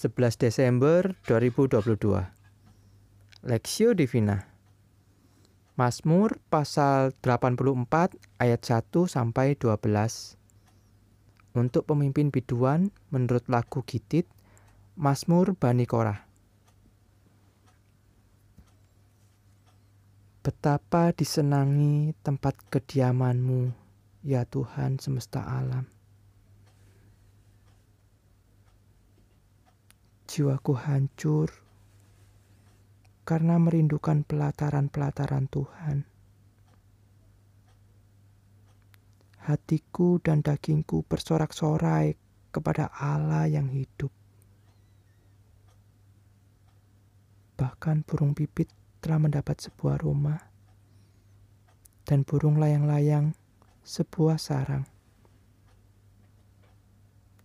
[0.00, 2.24] 11 Desember 2022
[3.44, 4.48] Lexio Divina.
[5.76, 10.40] Mazmur pasal 84 ayat 1 sampai 12
[11.52, 14.24] Untuk pemimpin biduan menurut lagu Gitit
[14.96, 16.24] Mazmur Bani Korah
[20.40, 23.68] Betapa disenangi tempat kediamanmu,
[24.24, 25.99] ya Tuhan semesta alam.
[30.30, 31.50] Jiwaku hancur
[33.26, 36.06] karena merindukan pelataran-pelataran Tuhan.
[39.42, 42.14] Hatiku dan dagingku bersorak-sorai
[42.54, 44.14] kepada Allah yang hidup.
[47.58, 48.70] Bahkan burung pipit
[49.02, 50.38] telah mendapat sebuah rumah,
[52.06, 53.34] dan burung layang-layang
[53.82, 54.86] sebuah sarang.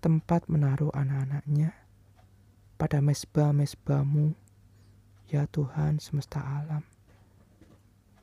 [0.00, 1.89] Tempat menaruh anak-anaknya
[2.80, 4.32] pada mesbah-mesbahmu,
[5.28, 6.80] ya Tuhan semesta alam,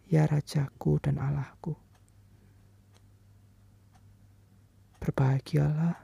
[0.09, 1.77] ya Rajaku dan Allahku.
[4.97, 6.01] Berbahagialah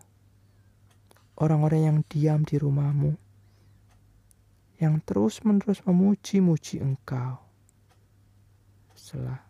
[1.41, 3.17] orang-orang yang diam di rumahmu,
[4.77, 7.41] yang terus-menerus memuji-muji Engkau.
[8.93, 9.41] Selah.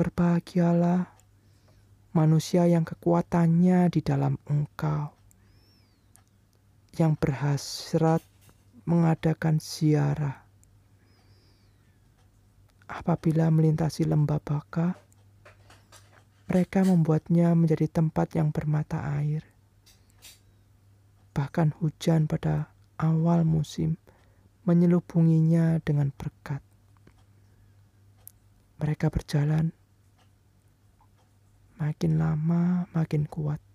[0.00, 1.12] Berbahagialah
[2.16, 5.19] manusia yang kekuatannya di dalam Engkau,
[6.98, 8.22] yang berhasrat
[8.88, 10.42] mengadakan ziarah.
[12.90, 14.98] Apabila melintasi lembah baka,
[16.50, 19.46] mereka membuatnya menjadi tempat yang bermata air.
[21.30, 23.94] Bahkan hujan pada awal musim
[24.66, 26.58] menyelubunginya dengan berkat.
[28.82, 29.70] Mereka berjalan
[31.78, 33.69] makin lama makin kuat.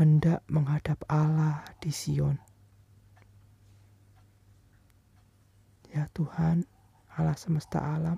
[0.00, 2.40] Hendak menghadap Allah di Sion.
[5.92, 6.64] Ya Tuhan,
[7.12, 8.16] Allah semesta alam,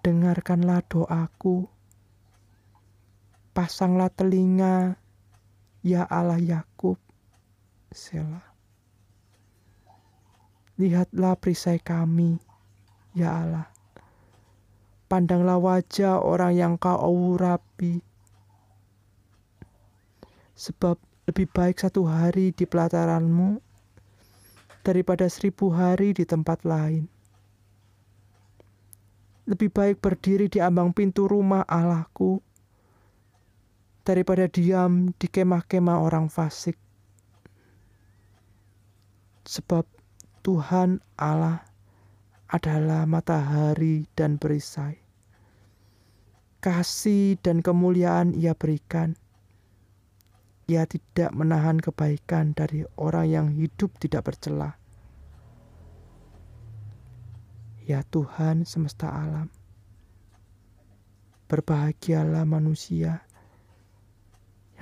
[0.00, 1.68] dengarkanlah doaku.
[3.52, 4.96] Pasanglah telinga,
[5.84, 6.96] ya Allah Yakub,
[7.92, 8.56] Selah.
[10.80, 12.40] Lihatlah perisai kami,
[13.12, 13.68] ya Allah.
[15.12, 18.15] Pandanglah wajah orang yang kau urapi.
[20.56, 20.96] Sebab
[21.28, 23.60] lebih baik satu hari di pelataranmu
[24.80, 27.06] daripada seribu hari di tempat lain.
[29.46, 32.42] Lebih baik berdiri di ambang pintu rumah Allahku
[34.02, 36.74] daripada diam di kemah-kemah orang fasik
[39.46, 39.86] sebab
[40.42, 41.62] Tuhan Allah
[42.50, 44.98] adalah matahari dan perisai.
[46.58, 49.14] Kasih dan kemuliaan Ia berikan.
[50.66, 54.74] Ia tidak menahan kebaikan dari orang yang hidup tidak bercelah.
[57.86, 59.46] Ya Tuhan semesta alam,
[61.46, 63.22] berbahagialah manusia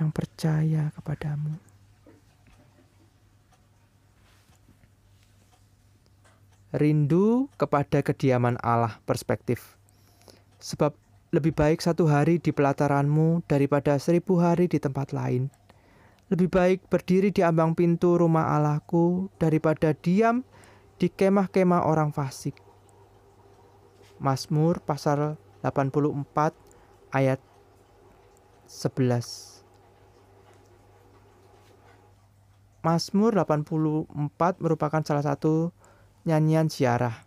[0.01, 1.61] yang percaya kepadamu.
[6.75, 9.79] rindu kepada kediaman Allah perspektif.
[10.59, 10.91] Sebab
[11.31, 15.51] lebih baik satu hari di pelataranmu daripada seribu hari di tempat lain.
[16.25, 20.41] Lebih baik berdiri di ambang pintu rumah Allahku daripada diam
[20.97, 22.57] di kemah-kemah orang fasik.
[24.17, 26.25] Mazmur pasal 84
[27.13, 27.37] ayat
[28.65, 29.61] 11.
[32.81, 34.09] Mazmur 84
[34.65, 35.69] merupakan salah satu
[36.25, 37.21] nyanyian ziarah.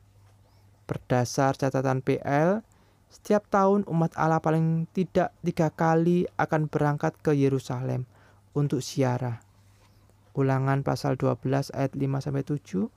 [0.90, 2.66] Berdasar catatan PL,
[3.14, 8.10] setiap tahun umat Allah paling tidak tiga kali akan berangkat ke Yerusalem
[8.54, 9.40] untuk ziarah.
[10.38, 12.88] Ulangan pasal 12 ayat 5-7,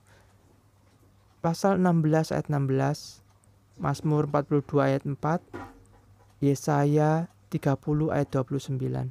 [1.42, 3.24] pasal 16 ayat 16,
[3.82, 5.42] Mazmur 42 ayat 4,
[6.38, 9.10] Yesaya 30 ayat 29.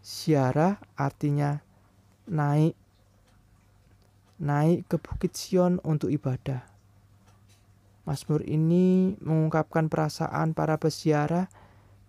[0.00, 1.60] Ziarah artinya
[2.24, 2.72] naik
[4.40, 6.64] naik ke Bukit Sion untuk ibadah.
[8.08, 11.52] Mazmur ini mengungkapkan perasaan para peziarah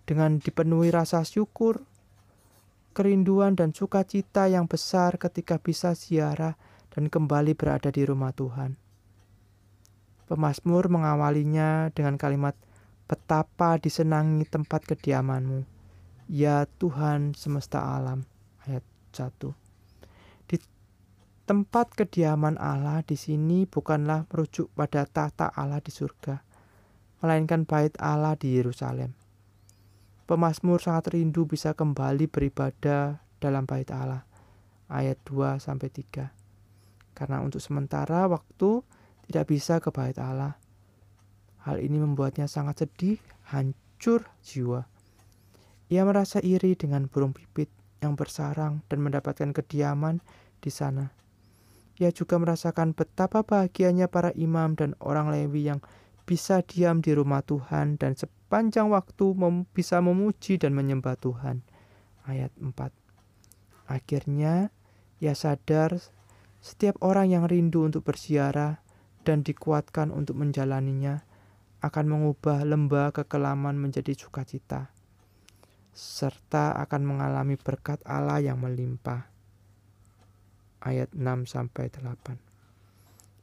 [0.08, 1.84] dengan dipenuhi rasa syukur,
[2.92, 6.60] kerinduan dan sukacita yang besar ketika bisa ziarah
[6.92, 8.76] dan kembali berada di rumah Tuhan.
[10.28, 12.56] Pemazmur mengawalinya dengan kalimat
[13.08, 15.68] betapa disenangi tempat kediamanmu,
[16.32, 18.24] ya Tuhan semesta alam.
[18.64, 19.62] Ayat 1.
[21.42, 26.40] Tempat kediaman Allah di sini bukanlah merujuk pada tahta Allah di surga,
[27.20, 29.21] melainkan bait Allah di Yerusalem.
[30.32, 34.24] Pemazmur sangat rindu bisa kembali beribadah dalam bait Allah.
[34.88, 36.32] Ayat 2 sampai 3.
[37.12, 38.80] Karena untuk sementara waktu
[39.28, 40.56] tidak bisa ke bait Allah.
[41.68, 43.20] Hal ini membuatnya sangat sedih,
[43.52, 44.88] hancur jiwa.
[45.92, 47.68] Ia merasa iri dengan burung pipit
[48.00, 50.24] yang bersarang dan mendapatkan kediaman
[50.64, 51.12] di sana.
[52.00, 55.84] Ia juga merasakan betapa bahagianya para imam dan orang Lewi yang
[56.24, 58.16] bisa diam di rumah Tuhan dan
[58.52, 61.64] sepanjang waktu mem bisa memuji dan menyembah Tuhan.
[62.28, 62.76] Ayat 4.
[63.88, 64.76] Akhirnya
[65.24, 65.96] ia sadar
[66.60, 68.84] setiap orang yang rindu untuk bersiarah
[69.24, 71.24] dan dikuatkan untuk menjalaninya
[71.80, 74.92] akan mengubah lembah kekelaman menjadi sukacita
[75.96, 79.32] serta akan mengalami berkat Allah yang melimpah.
[80.84, 82.51] Ayat 6 sampai 8.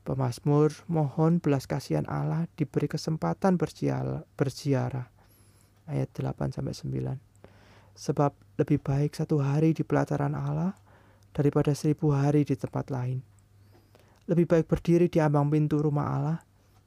[0.09, 5.05] Pemazmur mohon belas kasihan Allah diberi kesempatan berziarah.
[5.85, 7.21] Ayat 8 sampai 9.
[7.93, 10.73] Sebab lebih baik satu hari di pelataran Allah
[11.37, 13.21] daripada seribu hari di tempat lain.
[14.33, 16.39] Lebih baik berdiri di ambang pintu rumah Allah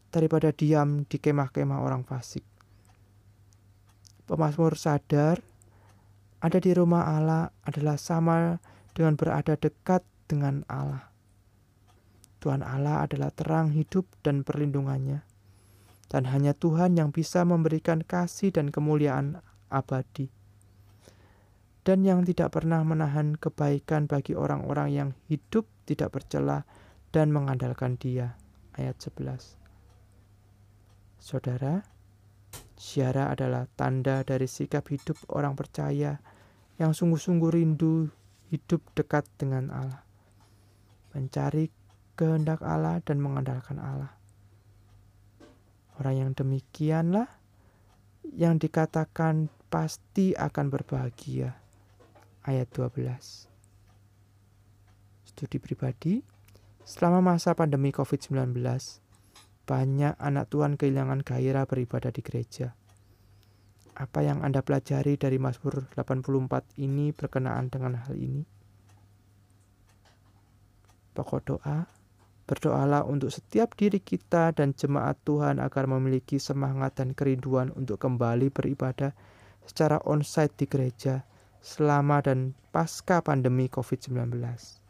[0.09, 2.41] daripada diam di kemah-kemah orang fasik.
[4.25, 5.37] Pemazmur sadar
[6.41, 8.57] ada di rumah Allah adalah sama
[8.97, 11.10] dengan berada dekat dengan Allah.
[12.41, 15.21] Tuhan Allah adalah terang hidup dan perlindungannya.
[16.09, 19.39] Dan hanya Tuhan yang bisa memberikan kasih dan kemuliaan
[19.69, 20.27] abadi.
[21.85, 26.65] Dan yang tidak pernah menahan kebaikan bagi orang-orang yang hidup tidak bercela
[27.13, 28.35] dan mengandalkan dia.
[28.75, 29.61] Ayat 11.
[31.21, 31.85] Saudara,
[32.81, 36.17] Syara adalah tanda dari sikap hidup orang percaya
[36.81, 38.09] yang sungguh-sungguh rindu
[38.49, 40.01] hidup dekat dengan Allah,
[41.13, 41.69] mencari
[42.21, 44.13] kehendak Allah dan mengandalkan Allah.
[45.97, 47.25] Orang yang demikianlah
[48.29, 51.57] yang dikatakan pasti akan berbahagia.
[52.45, 53.49] Ayat 12.
[55.33, 56.21] Studi pribadi,
[56.85, 58.53] selama masa pandemi COVID-19,
[59.65, 62.77] banyak anak Tuhan kehilangan gairah beribadah di gereja.
[63.97, 68.45] Apa yang Anda pelajari dari Mazmur 84 ini berkenaan dengan hal ini?
[71.17, 72.00] Pokok doa,
[72.51, 78.51] berdoalah untuk setiap diri kita dan jemaat Tuhan agar memiliki semangat dan kerinduan untuk kembali
[78.51, 79.15] beribadah
[79.63, 81.23] secara onsite di gereja
[81.63, 84.80] selama dan pasca pandemi COVID-19.